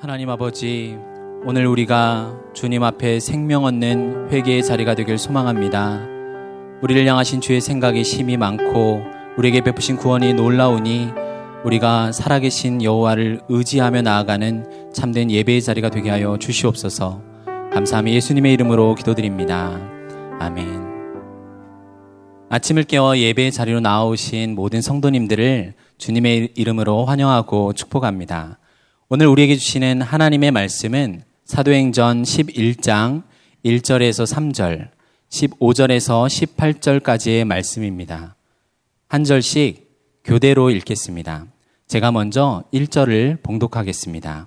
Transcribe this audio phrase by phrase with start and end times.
[0.00, 0.96] 하나님 아버지,
[1.44, 6.00] 오늘 우리가 주님 앞에 생명 얻는 회개의 자리가 되길 소망합니다.
[6.80, 9.02] 우리를 향하신 주의 생각이 심이 많고
[9.36, 11.10] 우리에게 베푸신 구원이 놀라우니
[11.66, 17.20] 우리가 살아계신 여호와를 의지하며 나아가는 참된 예배의 자리가 되게 하여 주시옵소서.
[17.70, 19.78] 감사함이 예수님의 이름으로 기도드립니다.
[20.40, 20.80] 아멘.
[22.48, 28.60] 아침을 깨워 예배의 자리로 나오신 모든 성도님들을 주님의 이름으로 환영하고 축복합니다.
[29.12, 33.24] 오늘 우리에게 주시는 하나님의 말씀은 사도행전 11장
[33.64, 34.90] 1절에서 3절,
[35.28, 38.36] 15절에서 18절까지의 말씀입니다.
[39.08, 39.90] 한 절씩
[40.22, 41.46] 교대로 읽겠습니다.
[41.88, 44.46] 제가 먼저 1절을 봉독하겠습니다.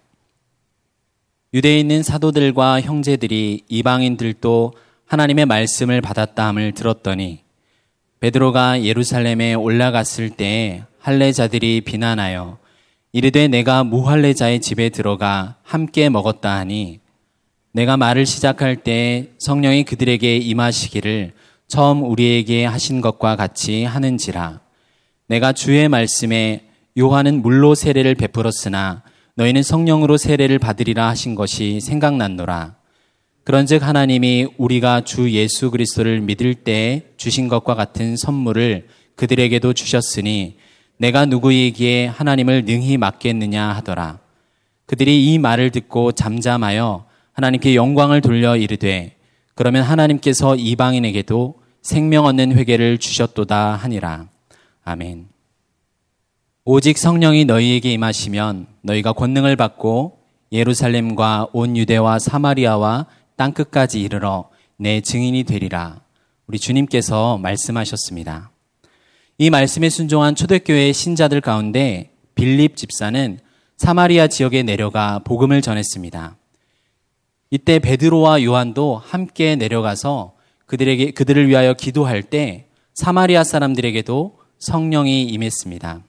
[1.53, 4.73] 유대에 있는 사도들과 형제들이 이방인들도
[5.05, 7.43] 하나님의 말씀을 받았다함을 들었더니
[8.21, 12.62] 베드로가 예루살렘에 올라갔을 때 할례자들이 비난하여
[13.15, 16.99] 이르되 내가 무할례자의 집에 들어가 함께 먹었다 하니
[17.71, 21.33] 내가 말을 시작할 때 성령이 그들에게 임하시기를
[21.67, 24.61] 처음 우리에게 하신 것과 같이 하는지라.
[25.27, 26.65] 내가 주의 말씀에
[26.97, 29.03] 요한은 물로 세례를 베풀었으나
[29.35, 32.77] 너희는 성령으로 세례를 받으리라 하신 것이 생각났노라.
[33.43, 40.62] 그런즉 하나님이 우리가 주 예수 그리스도를 믿을 때 주신 것과 같은 선물을 그들에게도 주셨으니
[41.03, 44.19] 내가 누구에게 하나님을 능히 맡겠느냐 하더라.
[44.85, 49.17] 그들이 이 말을 듣고 잠잠하여 하나님께 영광을 돌려 이르되
[49.53, 54.29] 그러면 하나님께서 이방인에게도 생명 얻는 회개를 주셨도다 하니라.
[54.85, 55.27] 아멘.
[56.63, 60.19] 오직 성령이 너희에게 임하시면 너희가 권능을 받고
[60.53, 65.99] 예루살렘과 온 유대와 사마리아와 땅 끝까지 이르러 내 증인이 되리라.
[66.47, 68.52] 우리 주님께서 말씀하셨습니다.
[69.39, 73.39] 이 말씀에 순종한 초대교회 신자들 가운데 빌립 집사는
[73.77, 76.37] 사마리아 지역에 내려가 복음을 전했습니다.
[77.49, 80.33] 이때 베드로와 요한도 함께 내려가서
[80.67, 86.03] 그들에게 그들을 위하여 기도할 때 사마리아 사람들에게도 성령이 임했습니다.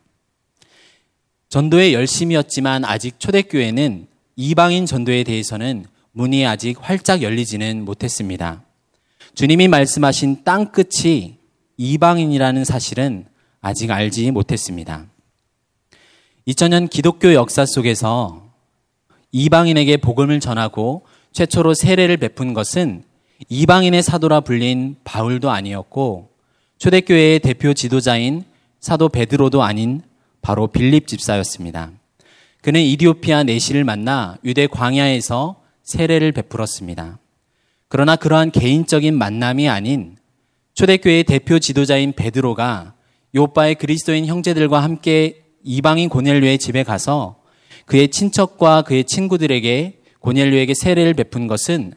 [1.48, 4.06] 전도에 열심이었지만 아직 초대교회는
[4.37, 8.65] 이방인 전도에 대해서는 문이 아직 활짝 열리지는 못했습니다.
[9.34, 11.38] 주님이 말씀하신 땅 끝이
[11.76, 13.26] 이방인이라는 사실은
[13.60, 15.06] 아직 알지 못했습니다.
[16.46, 18.42] 2000년 기독교 역사 속에서
[19.32, 23.02] 이방인에게 복음을 전하고 최초로 세례를 베푼 것은
[23.48, 26.30] 이방인의 사도라 불린 바울도 아니었고
[26.78, 28.44] 초대교회의 대표 지도자인
[28.80, 30.02] 사도 베드로도 아닌
[30.42, 31.91] 바로 빌립 집사였습니다.
[32.60, 37.18] 그는 이디오피아 내시를 만나 유대 광야에서 세례를 베풀었습니다.
[37.88, 40.16] 그러나 그러한 개인적인 만남이 아닌
[40.74, 42.94] 초대교회의 대표 지도자인 베드로가
[43.34, 47.40] 요빠의 그리스도인 형제들과 함께 이방인 고넬료의 집에 가서
[47.86, 51.94] 그의 친척과 그의 친구들에게 고넬료에게 세례를 베푼 것은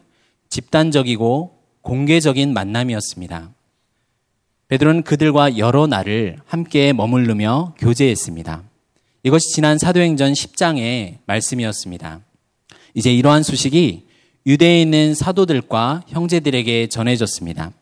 [0.48, 3.52] 집단적이고 공개적인 만남이었습니다.
[4.68, 8.62] 베드로는 그들과 여러 날을 함께 머무르며 교제했습니다.
[9.22, 12.20] 이것이 지난 사도행전 10장의 말씀이었습니다.
[12.94, 14.06] 이제 이러한 소식이
[14.46, 17.72] 유대에 있는 사도들과 형제들에게 전해졌습니다.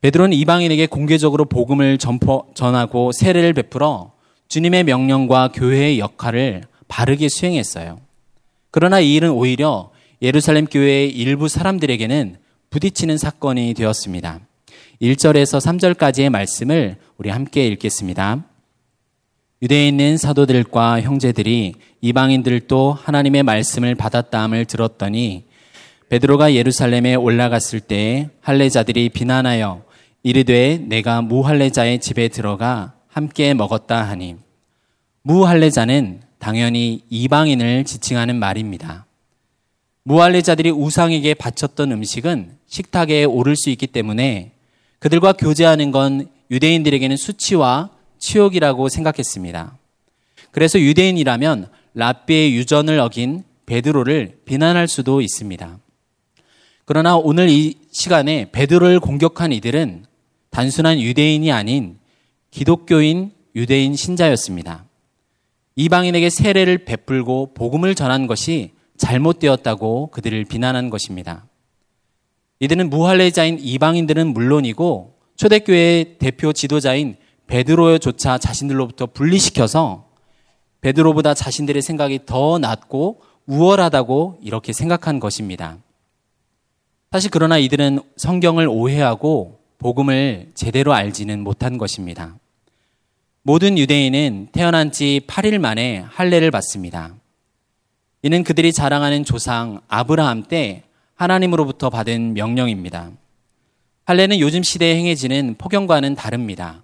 [0.00, 4.12] 베드로는 이방인에게 공개적으로 복음을 전포, 전하고 세례를 베풀어
[4.48, 7.98] 주님의 명령과 교회의 역할을 바르게 수행했어요.
[8.70, 9.90] 그러나 이 일은 오히려
[10.22, 12.36] 예루살렘 교회의 일부 사람들에게는
[12.70, 14.40] 부딪히는 사건이 되었습니다.
[15.02, 18.44] 1절에서 3절까지의 말씀을 우리 함께 읽겠습니다.
[19.62, 25.44] 유대에 있는 사도들과 형제들이 이방인들도 하나님의 말씀을 받았다함을 들었더니
[26.08, 29.82] 베드로가 예루살렘에 올라갔을 때 할례자들이 비난하여
[30.28, 34.36] 이르되 내가 무할례자의 집에 들어가 함께 먹었다 하니
[35.22, 39.06] 무할례자는 당연히 이방인을 지칭하는 말입니다.
[40.02, 44.52] 무할례자들이 우상에게 바쳤던 음식은 식탁에 오를 수 있기 때문에
[44.98, 49.78] 그들과 교제하는 건 유대인들에게는 수치와 치욕이라고 생각했습니다.
[50.50, 55.78] 그래서 유대인이라면 랍비의 유전을 어긴 베드로를 비난할 수도 있습니다.
[56.84, 60.07] 그러나 오늘 이 시간에 베드로를 공격한 이들은
[60.50, 61.98] 단순한 유대인이 아닌
[62.50, 64.84] 기독교인 유대인 신자였습니다.
[65.76, 71.46] 이방인에게 세례를 베풀고 복음을 전한 것이 잘못되었다고 그들을 비난한 것입니다.
[72.60, 77.16] 이들은 무할례자인 이방인들은 물론이고 초대교회의 대표 지도자인
[77.46, 80.08] 베드로조차 자신들로부터 분리시켜서
[80.80, 85.78] 베드로보다 자신들의 생각이 더 낮고 우월하다고 이렇게 생각한 것입니다.
[87.10, 92.36] 사실 그러나 이들은 성경을 오해하고 복음을 제대로 알지는 못한 것입니다.
[93.42, 97.14] 모든 유대인은 태어난 지 8일 만에 할례를 받습니다.
[98.22, 100.82] 이는 그들이 자랑하는 조상 아브라함 때
[101.14, 103.10] 하나님으로부터 받은 명령입니다.
[104.04, 106.82] 할례는 요즘 시대에 행해지는 폭염과는 다릅니다.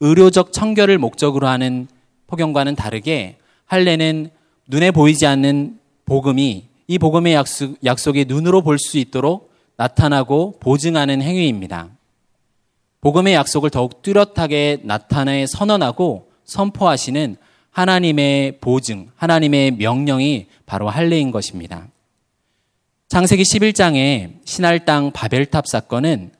[0.00, 1.86] 의료적 청결을 목적으로 하는
[2.26, 4.30] 폭염과는 다르게 할례는
[4.68, 11.90] 눈에 보이지 않는 복음이 이 복음의 약속, 약속이 눈으로 볼 수 있도록 나타나고 보증하는 행위입니다.
[13.04, 17.36] 복음의 약속을 더욱 뚜렷하게 나타내 선언하고 선포하시는
[17.70, 21.88] 하나님의 보증, 하나님의 명령이 바로 할례인 것입니다.
[23.08, 26.32] 창세기 11장의 신할 땅 바벨탑 사건은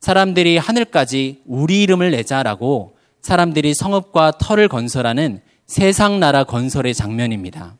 [0.00, 7.78] 사람들이 하늘까지 우리 이름을 내자라고 사람들이 성읍과 터를 건설하는 세상 나라 건설의 장면입니다.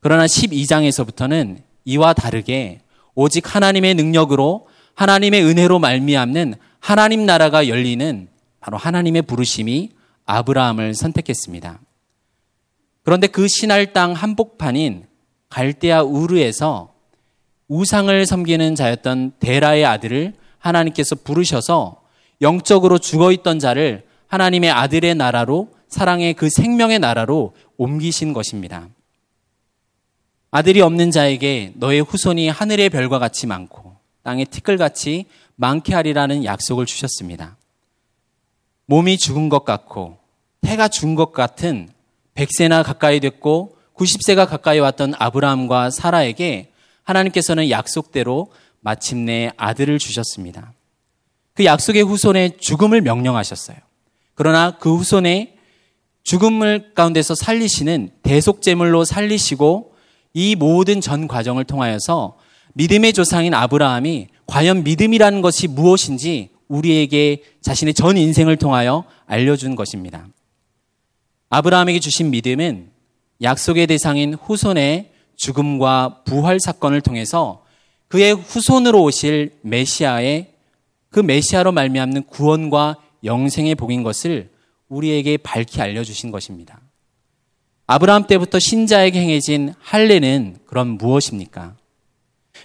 [0.00, 2.80] 그러나 12장에서부터는 이와 다르게
[3.14, 9.90] 오직 하나님의 능력으로 하나님의 은혜로 말미암는 하나님 나라가 열리는 바로 하나님의 부르심이
[10.26, 11.80] 아브라함을 선택했습니다.
[13.04, 15.06] 그런데 그 신할 땅 한복판인
[15.48, 16.92] 갈대아 우르에서
[17.68, 22.02] 우상을 섬기는 자였던 데라의 아들을 하나님께서 부르셔서
[22.40, 28.88] 영적으로 죽어 있던 자를 하나님의 아들의 나라로 사랑의 그 생명의 나라로 옮기신 것입니다.
[30.50, 33.92] 아들이 없는 자에게 너의 후손이 하늘의 별과 같이 많고
[34.22, 35.26] 땅의 티끌같이
[35.56, 37.56] 많게 하리라는 약속을 주셨습니다.
[38.86, 40.18] 몸이 죽은 것 같고
[40.64, 41.88] 해가 준것 같은
[42.34, 46.70] 100세나 가까이 됐고 90세가 가까이 왔던 아브라함과 사라에게
[47.04, 50.72] 하나님께서는 약속대로 마침내 아들을 주셨습니다.
[51.54, 53.76] 그 약속의 후손의 죽음을 명령하셨어요.
[54.34, 55.56] 그러나 그 후손의
[56.22, 59.94] 죽음을 가운데서 살리시는 대속제물로 살리시고
[60.34, 62.38] 이 모든 전 과정을 통하여서
[62.74, 70.26] 믿음의 조상인 아브라함이 과연 믿음이라는 것이 무엇인지 우리에게 자신의 전 인생을 통하여 알려준 것입니다.
[71.50, 72.90] 아브라함에게 주신 믿음은
[73.42, 77.64] 약속의 대상인 후손의 죽음과 부활 사건을 통해서
[78.08, 80.52] 그의 후손으로 오실 메시아의
[81.10, 84.50] 그 메시아로 말미암는 구원과 영생의 복인 것을
[84.88, 86.80] 우리에게 밝히 알려주신 것입니다.
[87.86, 91.76] 아브라함 때부터 신자에게 행해진 할례는 그럼 무엇입니까?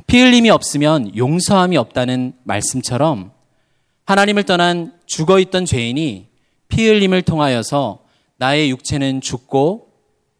[0.06, 3.32] 피 흘림이 없으면 용서함이 없다는 말씀처럼
[4.06, 6.28] 하나님을 떠난 죽어 있던 죄인이
[6.68, 8.00] 피 흘림을 통하여서
[8.38, 9.88] 나의 육체는 죽고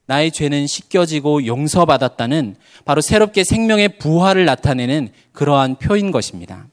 [0.06, 2.56] 나의 죄는 씻겨지고 용서받았다는
[2.86, 6.68] 바로 새롭게 생명의 부활을 나타내는 그러한 표인 것입니다.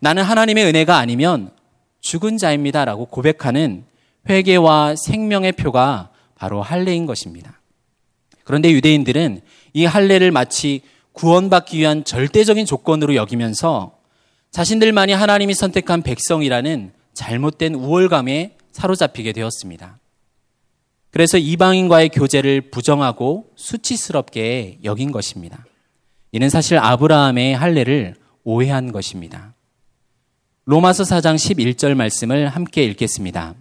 [0.00, 1.50] 나는 하나님의 은혜가 아니면
[2.00, 3.84] 죽은 자입니다라고 고백하는
[4.28, 7.60] 회개와 생명의 표가 바로 할례인 것입니다.
[8.44, 9.40] 그런데 유대인들은
[9.74, 10.82] 이 할례를 마치
[11.18, 13.98] 구원받기 위한 절대적인 조건으로 여기면서
[14.52, 19.98] 자신들만이 하나님이 선택한 백성이라는 잘못된 우월감에 사로잡히게 되었습니다.
[21.10, 25.66] 그래서 이방인과의 교제를 부정하고 수치스럽게 여긴 것입니다.
[26.30, 28.14] 이는 사실 아브라함의 할례를
[28.44, 29.54] 오해한 것입니다.
[30.66, 33.54] 로마서 4장 11절 말씀을 함께 읽겠습니다.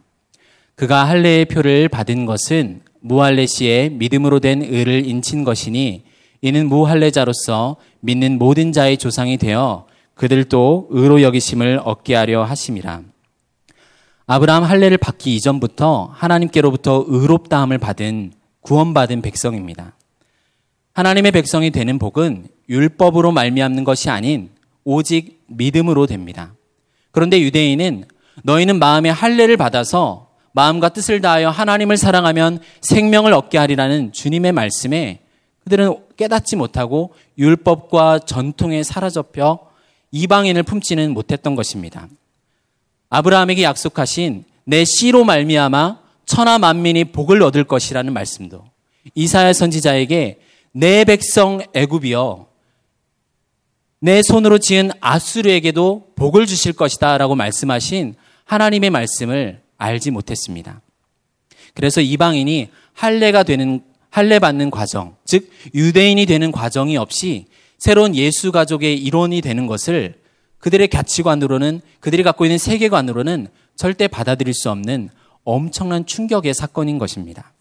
[0.75, 6.03] 그가 할례의 표를 받은 것은 무할례 시에 믿음으로 된 의를 인친 것이니
[6.42, 13.01] 이는 무할례자로서 믿는 모든 자의 조상이 되어 그들도 의로 여기심을 얻게 하려 하심이라.
[14.25, 19.95] 아브라함 할례를 받기 이전부터 하나님께로부터 의롭다함을 받은 구원받은 백성입니다.
[20.94, 24.50] 하나님의 백성이 되는 복은 율법으로 말미암는 것이 아닌
[24.84, 26.53] 오직 믿음으로 됩니다.
[27.12, 28.06] 그런데 유대인은
[28.44, 35.20] 너희는 마음의 할례를 받아서 마음과 뜻을 다하여 하나님을 사랑하면 생명을 얻게 하리라는 주님의 말씀에
[35.67, 39.59] 그들은 깨닫지 못하고 율법과 전통에 사로잡혀
[40.12, 42.07] 이방인을 품지는 못했던 것입니다.
[43.09, 48.63] 아브라함에게 약속하신 내 씨로 말미암아 천하 만민이 복을 얻을 것이라는 말씀도
[49.13, 50.39] 이사야 선지자에게
[50.71, 52.47] 내 백성 애굽이여
[54.00, 60.81] 내 손으로 지은 아수르에게도 복을 주실 것이다라고 말씀하신 하나님의 말씀을 알지 못했습니다.
[61.74, 67.45] 그래서 이방인이 할례가 되는 할례 받는 과정, 즉 유대인이 되는 과정이 없이
[67.77, 70.15] 새로운 예수 가족의 일원이 되는 것을
[70.59, 75.09] 그들의 가치관으로는 그들이 갖고 있는 세계관으로는 절대 받아들일 수 없는
[75.43, 77.53] 엄청난 충격의 사건인 것입니다.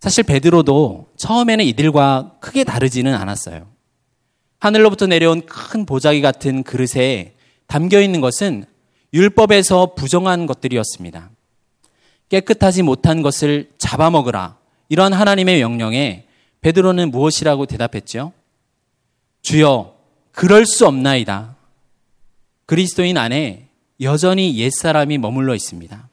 [0.00, 3.68] 사실 베드로도 처음에는 이들과 크게 다르지는 않았어요.
[4.58, 7.34] 하늘로부터 내려온 큰 보자기 같은 그릇에
[7.66, 8.64] 담겨 있는 것은
[9.14, 11.30] 율법에서 부정한 것들이었습니다.
[12.28, 14.58] 깨끗하지 못한 것을 잡아먹으라.
[14.88, 16.26] 이런 하나님의 명령에
[16.60, 18.32] 베드로는 무엇이라고 대답했죠?
[19.42, 19.96] 주여,
[20.32, 21.56] 그럴 수 없나이다.
[22.66, 23.68] 그리스도인 안에
[24.00, 26.08] 여전히 옛사람이 머물러 있습니다.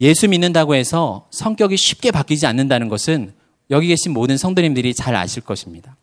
[0.00, 3.32] 예수 믿는다고 해서 성격이 쉽게 바뀌지 않는다는 것은
[3.70, 5.96] 여기 계신 모든 성도님들이 잘 아실 것입니다.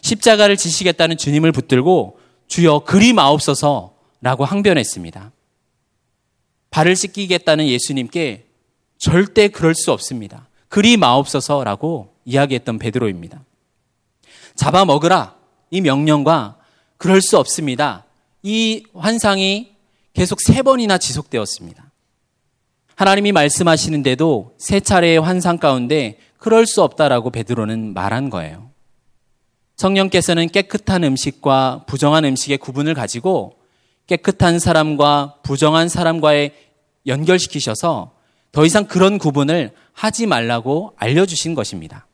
[0.00, 5.32] 십자가를 지시겠다는 주님을 붙들고 주여 그리 마옵소서 라고 항변했습니다.
[6.70, 8.46] 발을 씻기겠다는 예수님께
[8.96, 10.47] 절대 그럴 수 없습니다.
[10.68, 13.42] 그리 마옵소서라고 이야기했던 베드로입니다.
[14.54, 15.34] 잡아먹으라
[15.70, 16.56] 이 명령과
[16.96, 18.04] 그럴 수 없습니다.
[18.42, 19.72] 이 환상이
[20.12, 21.90] 계속 세 번이나 지속되었습니다.
[22.96, 28.70] 하나님이 말씀하시는데도 세 차례의 환상 가운데 그럴 수 없다라고 베드로는 말한 거예요.
[29.76, 33.60] 성령께서는 깨끗한 음식과 부정한 음식의 구분을 가지고
[34.08, 36.52] 깨끗한 사람과 부정한 사람과의
[37.06, 38.17] 연결시키셔서
[38.52, 42.06] 더 이상 그런 구분을 하지 말라고 알려주신 것입니다.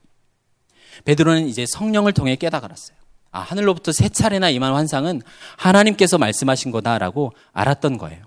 [1.05, 2.97] 베드로는 이제 성령을 통해 깨달았어요.
[3.31, 5.21] 아, 하늘로부터 세 차례나 임한 환상은
[5.57, 8.25] 하나님께서 말씀하신 거다라고 알았던 거예요.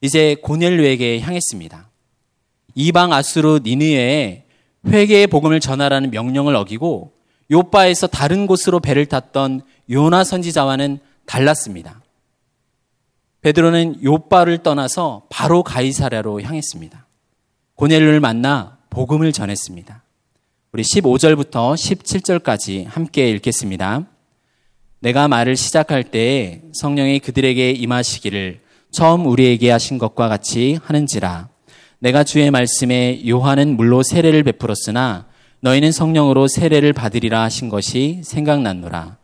[0.00, 1.90] 이제 고넬류에게 향했습니다.
[2.74, 4.44] 이방 아수르 니느에
[4.86, 7.14] 회개의 복음을 전하라는 명령을 어기고
[7.50, 12.02] 요바에서 다른 곳으로 배를 탔던 요나 선지자와는 달랐습니다.
[13.46, 17.06] 베드로는 요바를 떠나서 바로 가이사랴로 향했습니다.
[17.76, 20.02] 고넬류를 만나 복음을 전했습니다.
[20.72, 24.04] 우리 15절부터 17절까지 함께 읽겠습니다.
[24.98, 31.48] 내가 말을 시작할 때에 성령이 그들에게 임하시기를 처음 우리에게 하신 것과 같이 하는지라.
[32.00, 35.26] 내가 주의 말씀에 요한은 물로 세례를 베풀었으나
[35.60, 39.18] 너희는 성령으로 세례를 받으리라 하신 것이 생각났노라.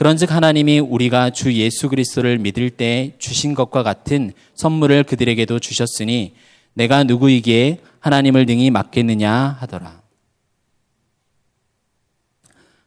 [0.00, 6.34] 그런즉 하나님이 우리가 주 예수 그리스도를 믿을 때 주신 것과 같은 선물을 그들에게도 주셨으니
[6.72, 10.00] 내가 누구이기에 하나님을 능히 맡겠느냐 하더라.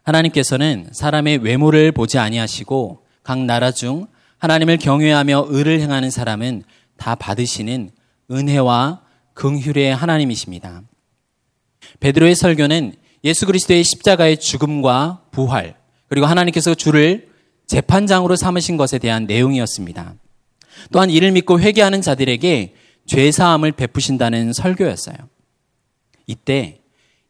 [0.02, 4.08] 하나님께서는 사람의 외모를 보지 아니하시고 각 나라 중
[4.40, 6.64] 하나님을 경외하며 의를 행하는 사람은
[6.98, 7.92] 다 받으시는
[8.32, 9.04] 은혜와
[9.36, 10.82] 긍휼의 하나님이십니다.
[12.00, 15.83] 베드로의 설교는 예수 그리스도의 십자가의 죽음과 부활
[16.14, 17.28] 그리고 하나님께서 주를
[17.66, 20.14] 재판장으로 삼으신 것에 대한 내용이었습니다.
[20.92, 22.76] 또한 이를 믿고 회개하는 자들에게
[23.08, 25.18] 죄 사함을 베푸신다는 설교였어요.
[26.28, 26.82] 이때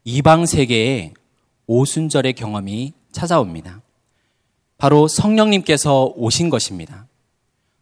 [0.03, 1.13] 이방 세계에
[1.65, 3.81] 오순절의 경험이 찾아옵니다.
[4.77, 7.07] 바로 성령님께서 오신 것입니다.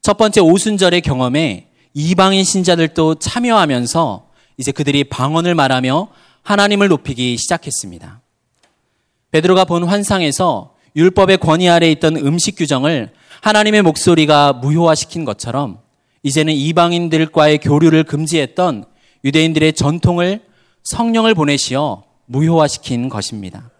[0.03, 6.09] 첫 번째 오순절의 경험에 이방인 신자들도 참여하면서 이제 그들이 방언을 말하며
[6.43, 8.21] 하나님을 높이기 시작했습니다.
[9.31, 15.79] 베드로가 본 환상에서 율법의 권위 아래 있던 음식 규정을 하나님의 목소리가 무효화시킨 것처럼
[16.23, 18.85] 이제는 이방인들과의 교류를 금지했던
[19.23, 20.41] 유대인들의 전통을
[20.83, 23.71] 성령을 보내시어 무효화시킨 것입니다.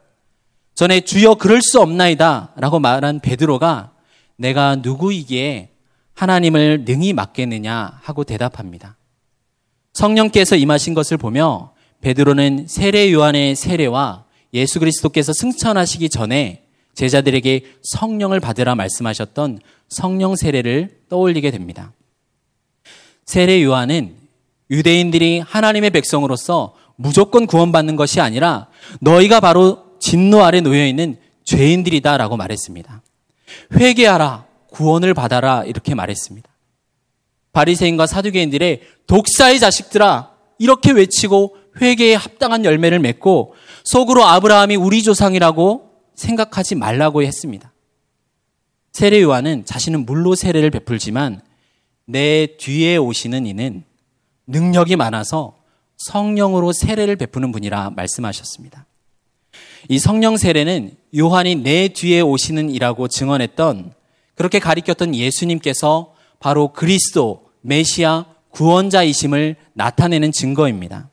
[0.74, 3.92] 전에 주여 그럴 수 없나이다 라고 말한 베드로가
[4.38, 5.70] 내가 누구이기에
[6.14, 8.98] 하나님을 능히 맡겠느냐 하고 대답합니다.
[9.94, 16.64] 성령께서 임하신 것을 보며 베드로는 세례 요한의 세례와 예수 그리스도께서 승천하시기 전에
[16.94, 21.94] 제자들에게 성령을 받으라 말씀하셨던 성령 세례를 떠올리게 됩니다.
[23.26, 24.16] 세례 요한은
[24.70, 28.68] 유대인들이 하나님의 백성으로서 무조건 구원받는 것이 아니라
[29.00, 33.02] 너희가 바로 진노 아래 놓여 있는 죄인들이다라고 말했습니다.
[33.74, 36.50] 회개하라, 구원을 받아라 이렇게 말했습니다.
[37.52, 45.91] 바리새인과 사두개인들의 독사의 자식들아 이렇게 외치고 회개에 합당한 열매를 맺고 속으로 아브라함이 우리 조상이라고
[46.22, 47.74] 생각하지 말라고 했습니다.
[48.92, 51.42] 세례 요한은 자신은 물로 세례를 베풀지만
[52.06, 53.84] 내 뒤에 오시는 이는
[54.48, 55.58] 능력이 많아서
[55.98, 58.86] 성령으로 세례를 베푸는 분이라 말씀하셨습니다.
[59.90, 63.94] 이 성령 세례는 요한이 내 뒤에 오시는 이라고 증언했던
[64.36, 71.10] 그렇게 가리켰던 예수님께서 바로 그리스도, 메시아, 구원자이심을 나타내는 증거입니다.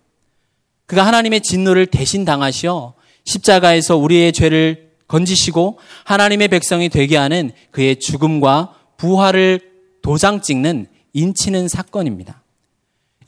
[0.87, 8.75] 그가 하나님의 진노를 대신 당하시어 십자가에서 우리의 죄를 건지시고 하나님의 백성이 되게 하는 그의 죽음과
[8.97, 9.61] 부활을
[10.03, 12.43] 도장 찍는 인치는 사건입니다.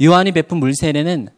[0.02, 1.28] 요한이 베푼 물세례는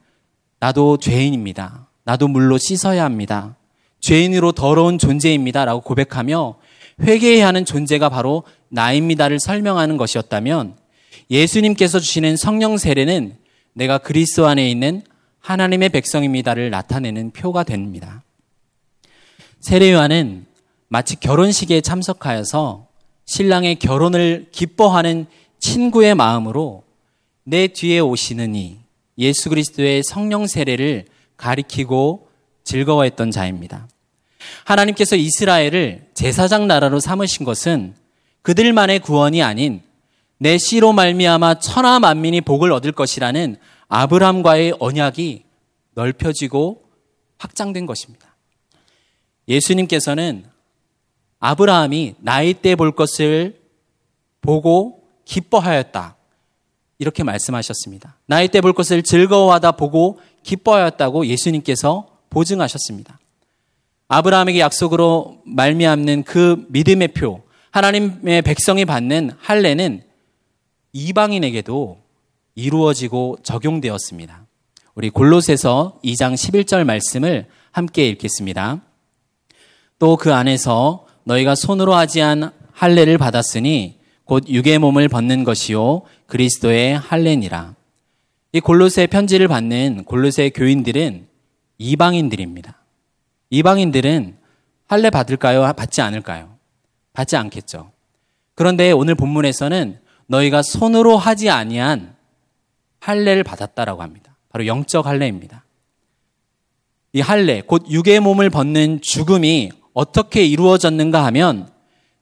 [0.61, 1.89] 나도 죄인입니다.
[2.05, 3.57] 나도 물로 씻어야 합니다.
[4.01, 5.65] 죄인으로 더러운 존재입니다.
[5.65, 6.57] 라고 고백하며
[7.01, 10.77] 회개해야 하는 존재가 바로 나입니다를 설명하는 것이었다면
[11.31, 13.37] 예수님께서 주시는 성령 세례는
[13.73, 15.03] 내가 그리스도 안에 있는
[15.41, 18.23] 하나님의 백성입니다를 나타내는 표가 됩니다.
[19.63, 20.47] 세례 요한은
[20.89, 22.89] 마치 결혼식에 참석하여서
[23.27, 25.27] 신랑의 결혼을 기뻐하는
[25.61, 26.83] 친구의 마음으로
[27.45, 28.79] 내 뒤에 오시는 이
[29.19, 31.05] 예수 그리스도의 성령 세례를
[31.37, 32.29] 가리키고
[32.65, 33.87] 즐거워했던 자입니다.
[34.65, 37.95] 하나님께서 이스라엘을 제사장 나라로 삼으신 것은
[38.43, 39.81] 그들만의 구원이 아닌
[40.39, 45.45] 내 씨로 말미암아 천하 만민이 복을 얻을 것이라는 아브람과의 언약이
[45.95, 46.83] 넓혀지고
[47.39, 48.32] 확장된 것입니다.
[49.53, 50.45] 예수님께서는
[51.41, 53.61] 아브라함이 나이 때 볼 것을
[54.41, 56.17] 보고 기뻐하였다.
[56.99, 58.17] 이렇게 말씀하셨습니다.
[58.27, 63.19] 나이 때 볼 것을 즐거워하다 보고 기뻐하였다고 예수님께서 보증하셨습니다.
[64.09, 70.03] 아브라함에게 약속으로 말미암는 그 믿음의 표, 하나님의 백성이 받는 할례는
[70.93, 71.99] 이방인에게도
[72.55, 74.47] 이루어지고 적용되었습니다.
[74.95, 78.83] 우리 골로새서 2장 11절 말씀을 함께 읽겠습니다.
[80.03, 86.99] 또 그 안에서 너희가 손으로 하지 않 할례를 받았으니 곧 육의 몸을 벗는 것이요 그리스도의
[86.99, 87.77] 할례니라.
[88.51, 91.29] 이 골로새 편지를 받는 골로새 교인들은
[91.79, 92.83] 이방인들입니다.
[93.51, 94.39] 이방인들은
[94.89, 95.73] 할례 받을까요?
[95.73, 96.57] 받지 않을까요?
[97.13, 97.93] 받지 않겠죠.
[98.57, 102.17] 그런데 오늘 본문에서는 너희가 손으로 하지 아니한
[102.99, 104.37] 할례를 받았다라고 합니다.
[104.49, 105.65] 바로 영적 할례입니다.
[107.13, 111.69] 이 할례, 곧 육의 몸을 벗는 죽음이 어떻게 이루어졌는가 하면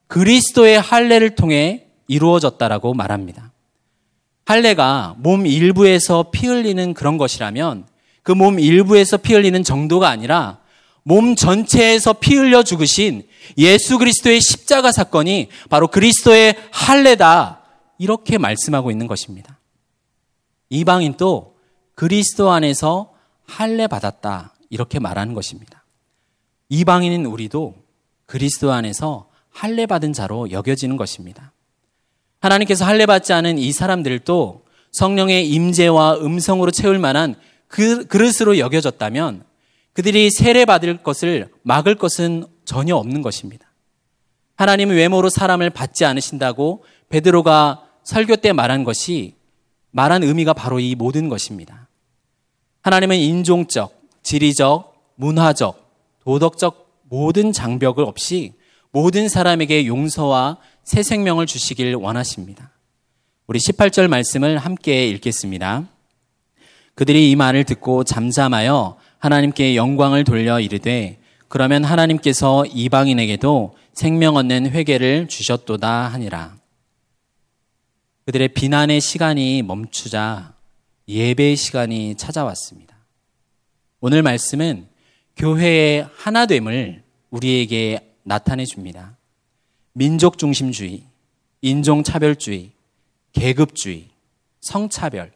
[0.06, 3.52] 그리스도의 할례를 통해 이루어졌다라고 말합니다.
[4.44, 7.86] 할례가 몸 일부에서 피 흘리는 그런 것이라면
[8.22, 10.58] 그 몸 일부에서 피 흘리는 정도가 아니라
[11.02, 13.26] 몸 전체에서 피 흘려 죽으신
[13.58, 17.62] 예수 그리스도의 십자가 사건이 바로 그리스도의 할례다.
[17.98, 19.58] 이렇게 말씀하고 있는 것입니다.
[20.68, 21.56] 이방인도
[21.94, 23.12] 그리스도 안에서
[23.46, 24.54] 할례 받았다.
[24.68, 25.79] 이렇게 말하는 것입니다.
[26.70, 27.74] 이방인인 우리도
[28.26, 31.52] 그리스도 안에서 할례 받은 자로 여겨지는 것입니다.
[32.40, 37.34] 하나님께서 할례 받지 않은 이 사람들도 성령의 임재와 음성으로 채울 만한
[37.66, 39.44] 그 그릇으로 여겨졌다면
[39.92, 43.66] 그들이 세례 받을 것을 막을 것은 전혀 없는 것입니다.
[44.56, 49.34] 하나님은 외모로 사람을 받지 않으신다고 베드로가 설교 때 말한 것이
[49.90, 51.88] 말한 의미가 바로 이 모든 것입니다.
[52.82, 55.79] 하나님은 인종적, 지리적, 문화적,
[56.30, 58.52] 도덕적 모든 장벽을 없이
[58.92, 62.70] 모든 사람에게 용서와 새 생명을 주시길 원하십니다.
[63.48, 65.88] 우리 18절 말씀을 함께 읽겠습니다.
[66.94, 75.26] 그들이 이 말을 듣고 잠잠하여 하나님께 영광을 돌려 이르되 그러면 하나님께서 이방인에게도 생명 얻는 회개를
[75.26, 76.54] 주셨도다 하니라.
[78.26, 80.54] 그들의 비난의 시간이 멈추자
[81.08, 82.94] 예배의 시간이 찾아왔습니다.
[84.00, 84.89] 오늘 말씀은
[85.36, 89.16] 교회의 하나됨을 우리에게 나타내 줍니다.
[89.92, 91.04] 민족 중심주의,
[91.62, 92.70] 인종 차별주의,
[93.32, 94.08] 계급주의,
[94.60, 95.32] 성차별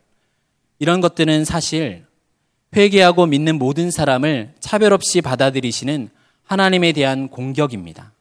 [0.78, 2.04] 이런 것들은 사실
[2.76, 6.10] 회개하고 믿는 모든 사람을 차별 없이 받아들이시는
[6.44, 8.12] 하나님에 대한 공격입니다.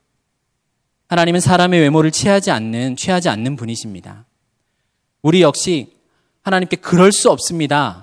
[1.07, 4.25] 하나님은 사람의 외모를 취하지 않는, 취하지 않는 분이십니다.
[5.21, 5.93] 우리 역시
[6.41, 8.02] 하나님께 그럴 수 없습니다.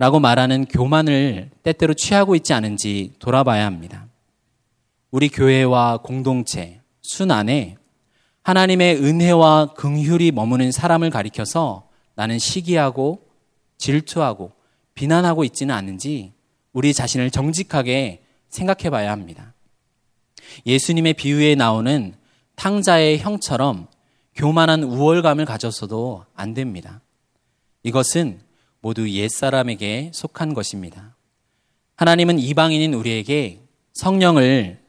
[0.00, 4.06] 라고 말하는 교만을 때때로 취하고 있지 않은지 돌아봐야 합니다.
[5.10, 7.76] 우리 교회와 공동체, 순 안에
[8.42, 13.26] 하나님의 은혜와 긍휼이 머무는 사람을 가리켜서 나는 시기하고
[13.76, 14.52] 질투하고
[14.94, 16.32] 비난하고 있지는 않은지
[16.72, 19.52] 우리 자신을 정직하게 생각해 봐야 합니다.
[20.64, 22.14] 예수님의 비유에 나오는
[22.56, 23.86] 탕자의 형처럼
[24.34, 27.02] 교만한 우월감을 가졌어도 안 됩니다.
[27.82, 28.48] 이것은
[28.80, 31.16] 모두 옛사람에게 속한 것입니다.
[31.96, 33.62] 하나님은 이방인인 우리에게
[33.94, 34.80] 성령을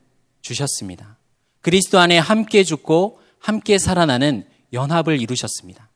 [0.41, 1.17] 주셨습니다.
[1.61, 5.89] 그리스도 안에 함께 죽고 함께 살아나는 연합을 이루셨습니다.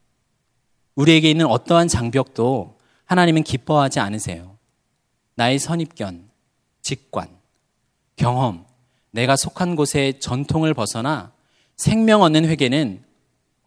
[0.96, 4.58] 우리에게 있는 어떠한 장벽도 하나님은 기뻐하지 않으세요.
[5.36, 6.30] 나의 선입견,
[6.82, 7.30] 직관,
[8.16, 8.66] 경험,
[9.12, 11.34] 내가 속한 곳의 전통을 벗어나
[11.78, 13.04] 생명 얻는 회개는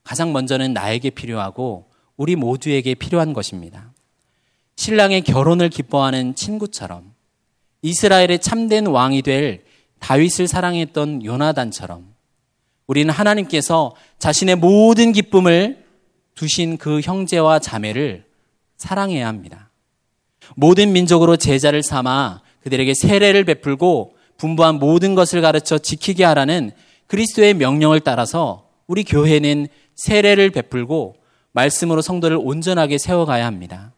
[0.05, 3.93] 가장 먼저는 나에게 필요하고 우리 모두에게 필요한 것입니다.
[4.79, 7.13] 신랑의 결혼을 기뻐하는 친구처럼
[7.83, 9.65] 이스라엘의 참된 왕이 될
[9.99, 12.15] 다윗을 사랑했던 요나단처럼
[12.87, 15.85] 우리는 하나님께서 자신의 모든 기쁨을
[16.37, 18.25] 두신 그 형제와 자매를
[18.77, 19.69] 사랑해야 합니다.
[20.55, 26.71] 모든 민족으로 제자를 삼아 그들에게 세례를 베풀고 분부한 모든 것을 가르쳐 지키게 하라는
[27.09, 31.17] 그리스도의 명령을 따라서 우리 교회는 세례를 베풀고
[31.51, 33.93] 말씀으로 성도를 온전하게 세워가야 합니다.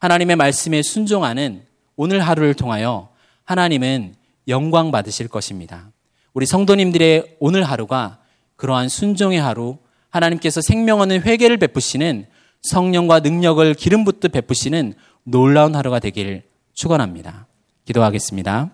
[0.00, 1.62] 하나님의 말씀에 순종하는
[1.94, 3.10] 오늘 하루를 통하여
[3.44, 4.14] 하나님은
[4.48, 5.92] 영광 받으실 것입니다.
[6.32, 8.18] 우리 성도님들의 오늘 하루가
[8.56, 12.26] 그러한 순종의 하루, 하나님께서 생명 얻는 회개를 베푸시는
[12.62, 17.46] 성령과 능력을 기름 붓듯 베푸시는 놀라운 하루가 되길 축원합니다.
[17.84, 18.70] 기도하겠습니다.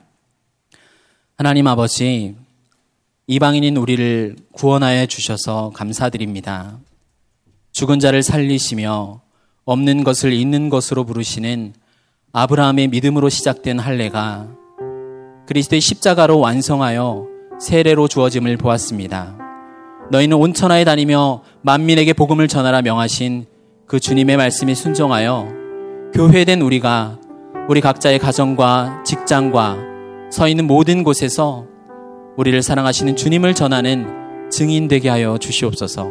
[1.37, 2.37] 하나님 아버지
[3.27, 6.79] 이방인인 우리를 구원하여 주셔서 감사드립니다.
[7.73, 9.26] 죽은 자를 살리시며
[9.67, 11.75] 없는 것을 있는 것으로 부르시는
[12.33, 14.47] 아브라함의 믿음으로 시작된 할례가
[15.49, 17.27] 그리스도의 십자가로 완성하여
[17.59, 19.37] 세례로 주어짐을 보았습니다.
[20.13, 23.47] 너희는 온 천하에 다니며 만민에게 복음을 전하라 명하신
[23.89, 25.49] 그 주님의 말씀에 순종하여
[26.15, 27.19] 교회된 우리가
[27.69, 29.79] 우리 각자의 가정과 직장과
[30.31, 31.67] 서 있는 모든 곳에서
[32.37, 36.09] 우리를 사랑하시는 주님을 전하는 증인 되게 하여 주시옵소서.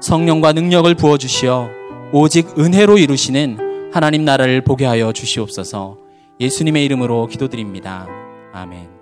[0.00, 1.68] 성령과 능력을 부어 주시어
[2.12, 5.98] 오직 은혜로 이루시는 하나님 나라를 보게 하여 주시옵소서.
[6.40, 8.06] 예수님의 이름으로 기도드립니다.
[8.52, 8.95] 아멘.